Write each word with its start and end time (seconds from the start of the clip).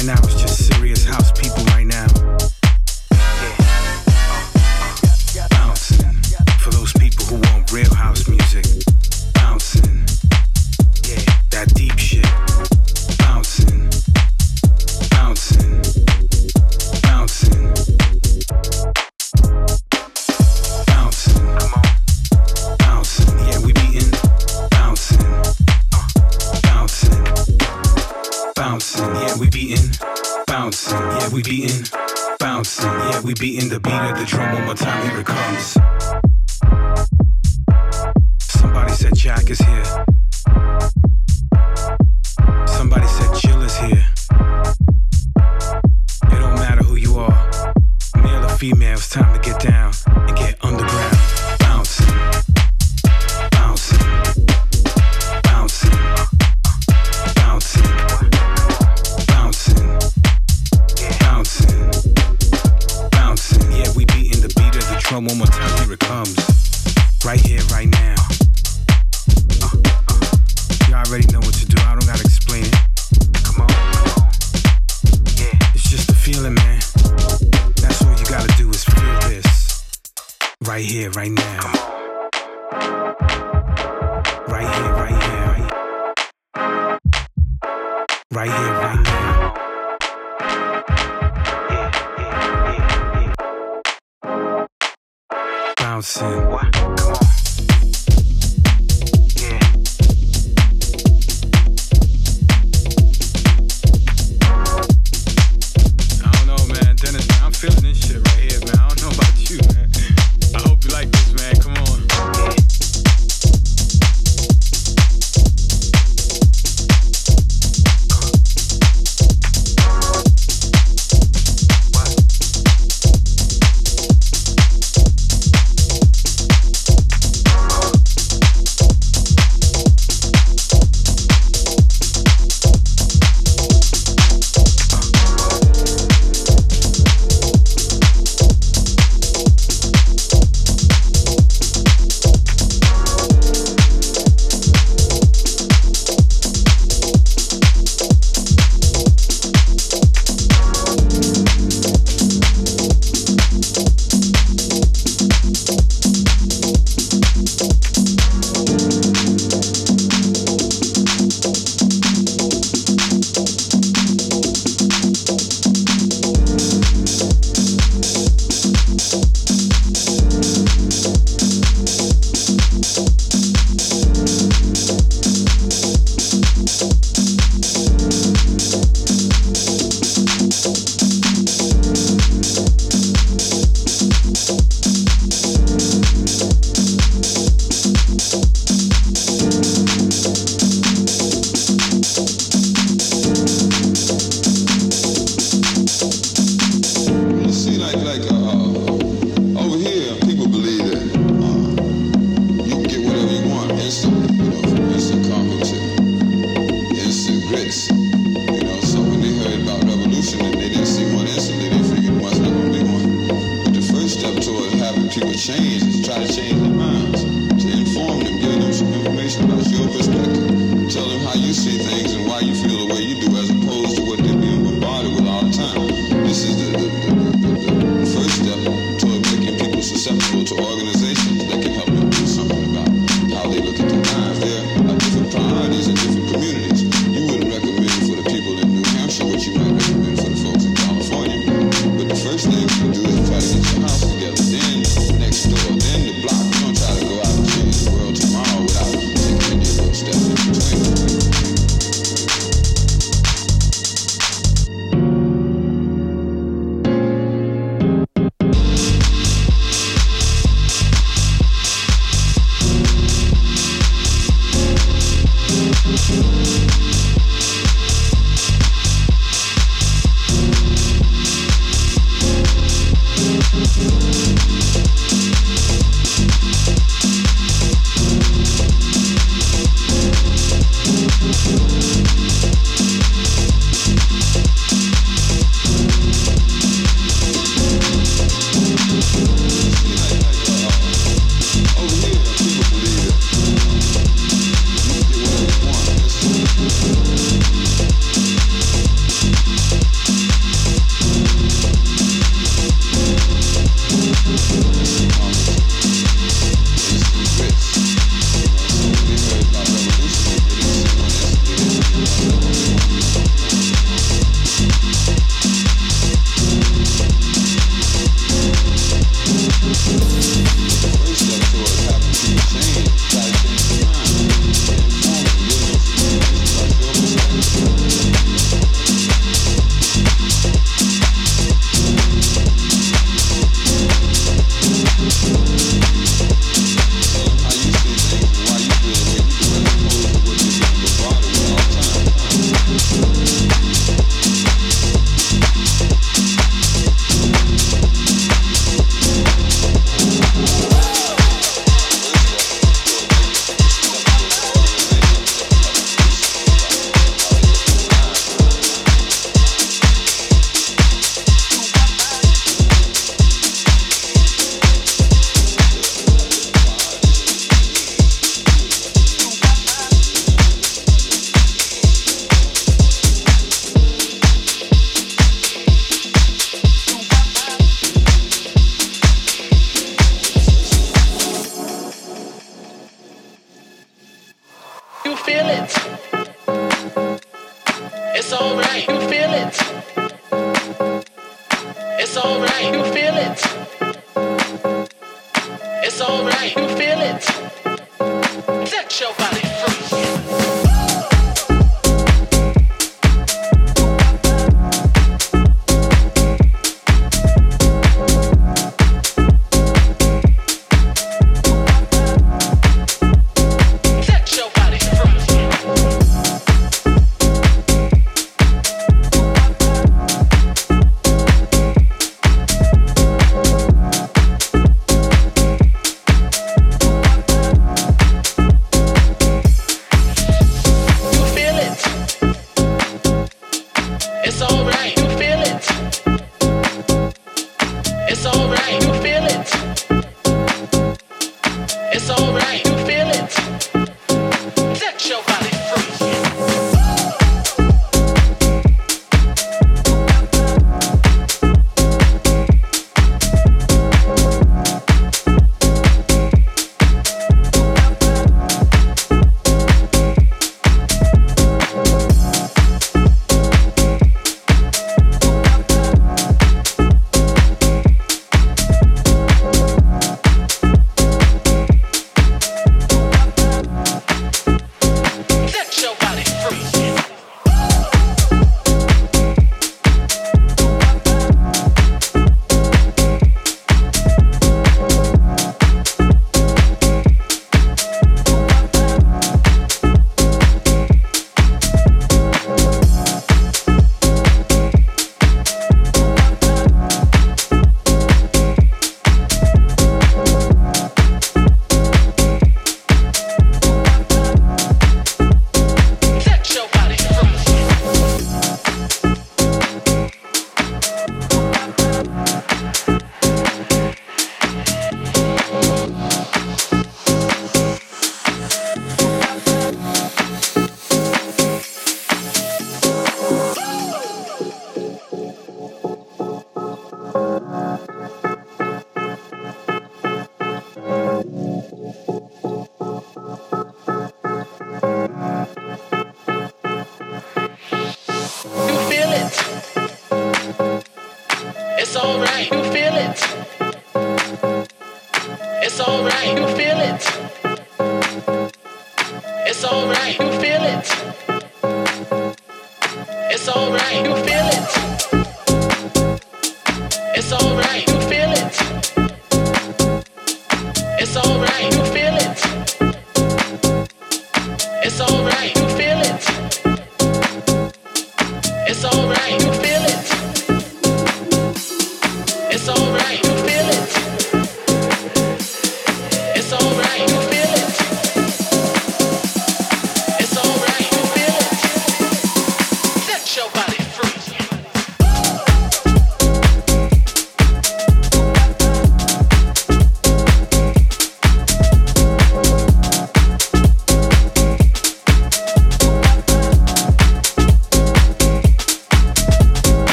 Right 0.00 0.06
now, 0.06 0.22
it's 0.24 0.40
just 0.40 0.66
serious 0.72 1.04
house 1.04 1.30
people 1.30 1.49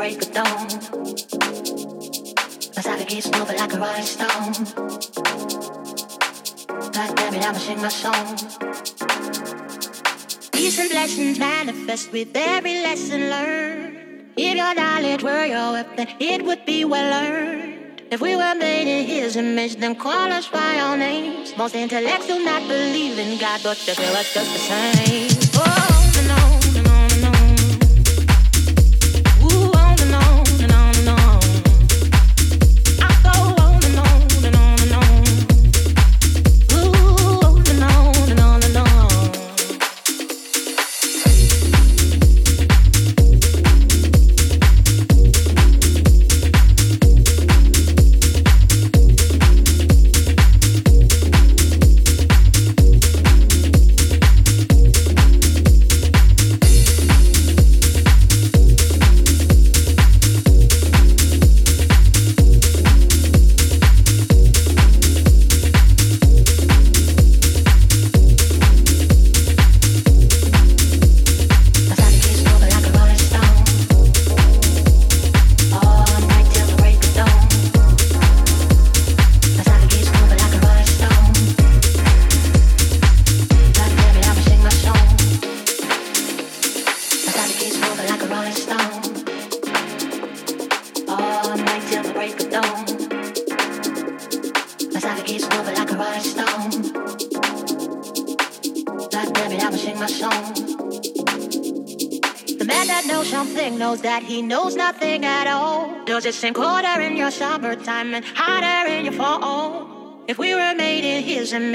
break 0.00 0.22
of 0.22 0.32
dawn. 0.32 0.66
My 2.74 2.82
side 2.86 3.06
keeps 3.06 3.30
moving 3.36 3.58
like 3.58 3.74
a 3.74 3.78
rolling 3.84 4.08
stone. 4.16 4.52
God 6.96 7.10
damn 7.18 7.34
it, 7.34 7.44
I'ma 7.48 7.58
sing 7.58 7.82
my 7.82 7.90
song. 8.04 8.28
Peace 10.52 10.78
and 10.78 10.88
blessings 10.88 11.38
manifest 11.38 12.12
with 12.12 12.30
every 12.34 12.76
lesson 12.80 13.28
learned. 13.28 14.32
If 14.38 14.56
your 14.56 14.74
knowledge 14.74 15.22
were 15.22 15.44
your 15.44 15.72
weapon, 15.72 16.06
it 16.18 16.46
would 16.46 16.64
be 16.64 16.86
well 16.86 17.12
earned. 17.22 18.00
If 18.10 18.22
we 18.22 18.36
were 18.36 18.54
made 18.54 18.88
in 18.88 19.04
His 19.04 19.36
image, 19.36 19.76
then 19.76 19.96
call 19.96 20.32
us 20.32 20.48
by 20.48 20.78
our 20.78 20.96
names. 20.96 21.54
Most 21.58 21.74
intellects 21.74 22.26
do 22.26 22.42
not 22.42 22.66
believe 22.66 23.18
in 23.18 23.38
God, 23.38 23.60
but 23.62 23.76
they 23.84 23.92
feel 23.92 24.16
us 24.16 24.32
just 24.32 24.50
the 24.50 24.62
same. 24.70 25.49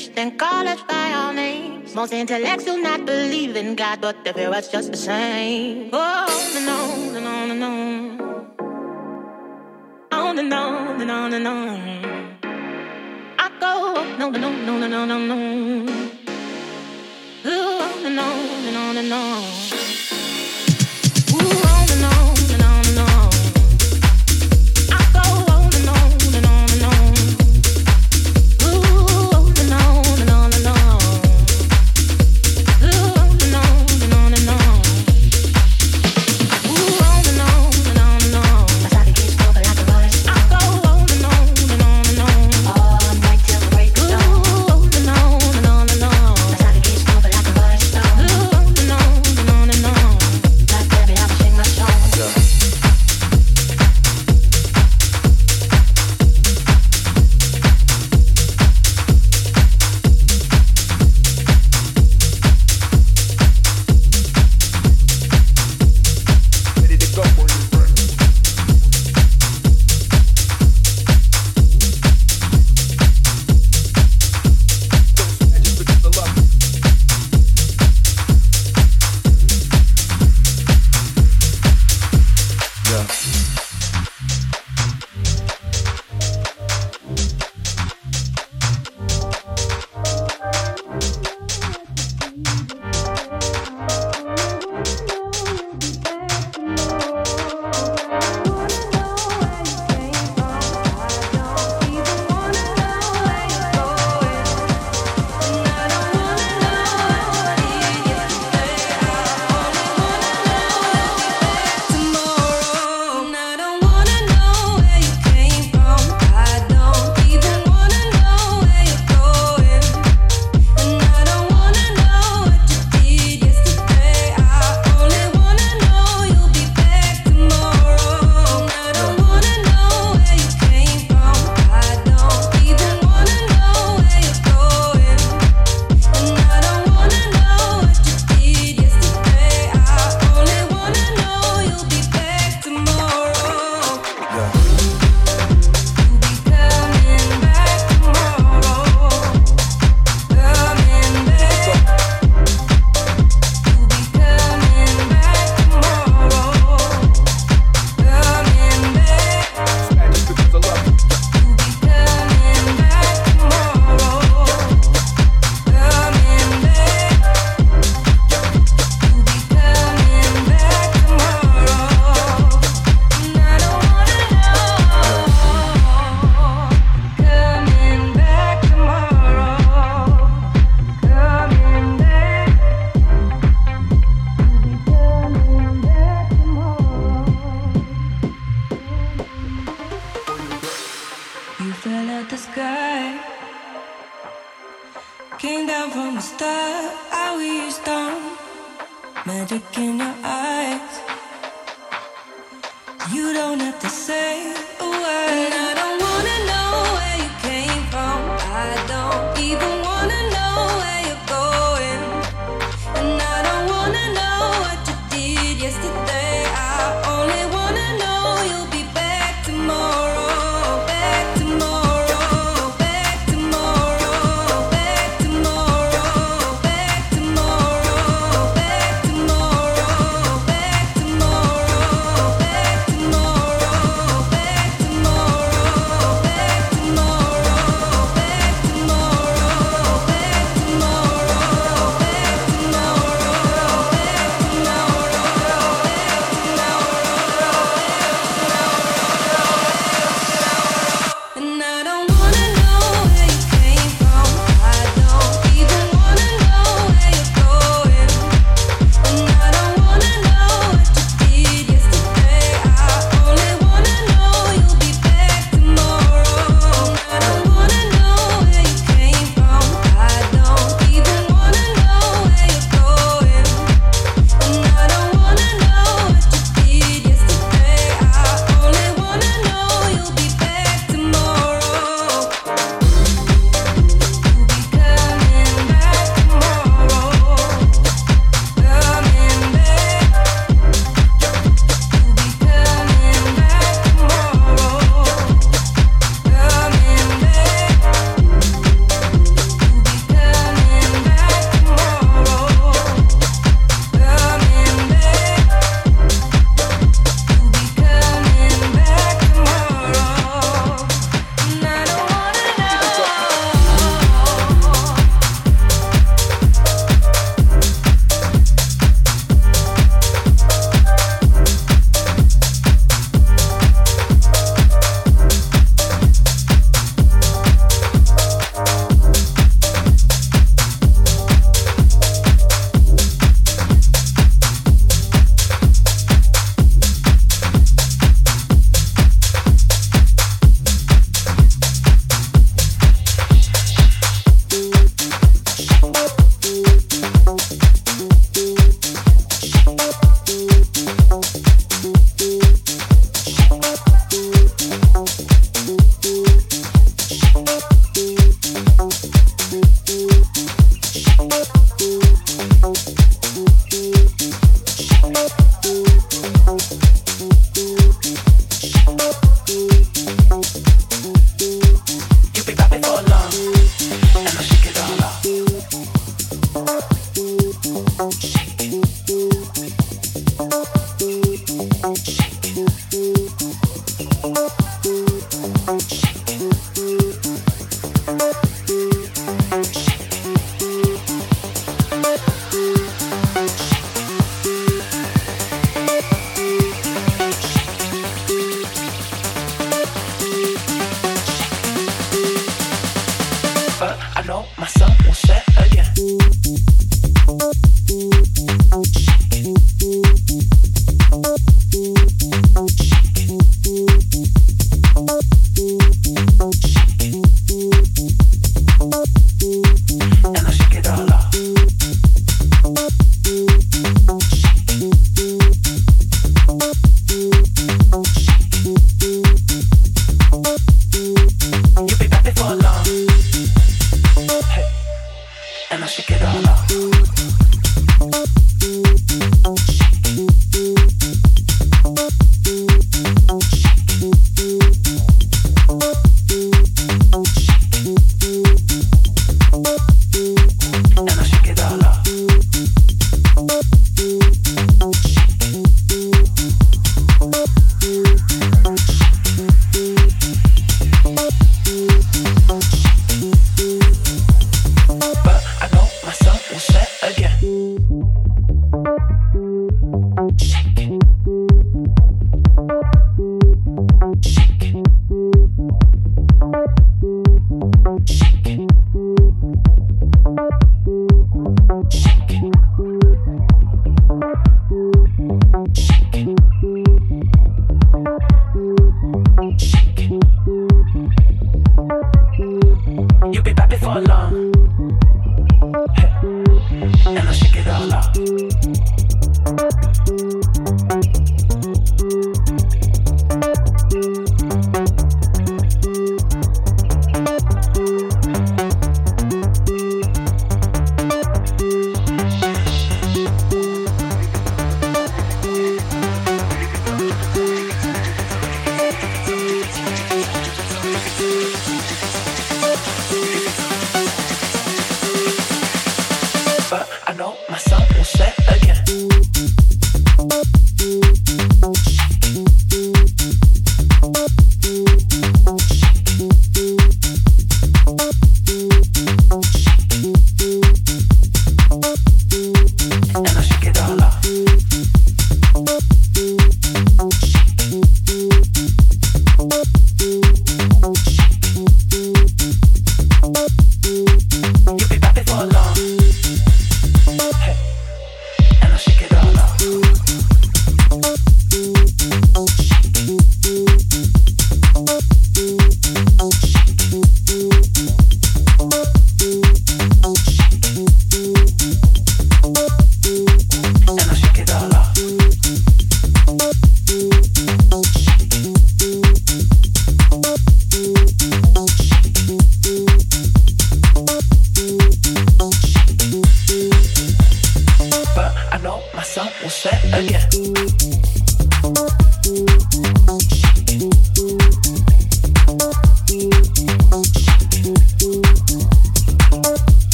Image, 0.00 0.14
then 0.14 0.36
us 0.40 0.82
by 0.82 1.12
our 1.12 1.32
names. 1.32 1.94
Most 1.94 2.12
intellects 2.12 2.64
do 2.64 2.80
not 2.82 3.04
believe 3.04 3.56
in 3.56 3.74
God, 3.74 4.00
but 4.00 4.24
they 4.24 4.32
fear 4.32 4.50
us 4.50 4.70
just 4.70 4.90
the 4.90 4.96
same. 4.96 5.90
Oh, 5.92 6.26
no, 6.54 7.10
no, 7.12 7.20
no, 7.20 7.46
no, 7.46 7.54
no. 7.54 8.56
Oh, 10.12 10.32
no, 10.32 10.42
no, 10.42 10.96
no, 10.96 11.28
no, 11.28 11.38
no. 11.38 11.54
I 13.38 13.48
go, 13.60 14.04
no, 14.18 14.30
no, 14.30 14.50
no, 14.50 14.78
no, 14.78 14.88
no, 14.88 15.04
no, 15.06 15.18
no. 15.18 15.36
Ooh, 17.46 18.02
no, 18.02 18.10
no, 18.10 18.72
no, 18.72 18.92
no, 18.92 19.02
no. 19.02 20.09